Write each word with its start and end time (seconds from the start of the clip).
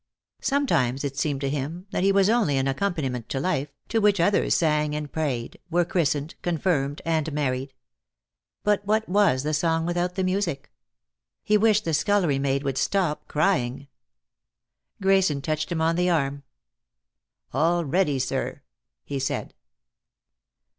Sometimes 0.41 1.03
it 1.03 1.15
seemed 1.15 1.41
to 1.41 1.49
him 1.51 1.85
that 1.91 2.01
he 2.03 2.11
was 2.11 2.27
only 2.27 2.57
an 2.57 2.67
accompaniment 2.67 3.29
to 3.29 3.39
life, 3.39 3.71
to 3.89 3.99
which 4.01 4.19
others 4.19 4.55
sang 4.55 4.95
and 4.95 5.11
prayed, 5.11 5.59
were 5.69 5.85
christened, 5.85 6.33
confirmed 6.41 7.03
and 7.05 7.31
married. 7.31 7.71
But 8.63 8.83
what 8.83 9.07
was 9.07 9.43
the 9.43 9.53
song 9.53 9.85
without 9.85 10.15
the 10.15 10.23
music? 10.23 10.71
He 11.43 11.55
wished 11.55 11.85
the 11.85 11.93
scullery 11.93 12.39
maid 12.39 12.63
would 12.63 12.79
stop 12.79 13.27
crying. 13.27 13.89
Grayson 15.03 15.39
touched 15.39 15.71
him 15.71 15.81
on 15.81 15.95
the 15.95 16.09
arm. 16.09 16.41
"All 17.53 17.85
ready, 17.85 18.17
sir," 18.17 18.63
he 19.03 19.19
said. 19.19 19.53